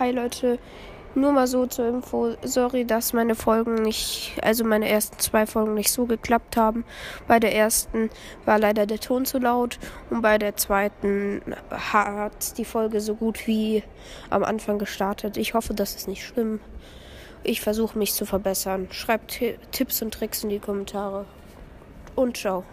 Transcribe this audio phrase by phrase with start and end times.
[0.00, 0.58] Hi Leute,
[1.14, 2.34] nur mal so zur Info.
[2.42, 6.86] Sorry, dass meine Folgen nicht, also meine ersten zwei Folgen nicht so geklappt haben.
[7.28, 8.08] Bei der ersten
[8.46, 9.78] war leider der Ton zu laut
[10.08, 13.82] und bei der zweiten hat die Folge so gut wie
[14.30, 15.36] am Anfang gestartet.
[15.36, 16.60] Ich hoffe, das ist nicht schlimm.
[17.42, 18.88] Ich versuche mich zu verbessern.
[18.92, 19.38] Schreibt
[19.70, 21.26] Tipps und Tricks in die Kommentare.
[22.16, 22.64] Und ciao.